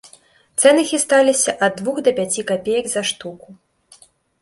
[0.63, 3.47] Цэны хісталіся ад двух да пяці капеек за штуку.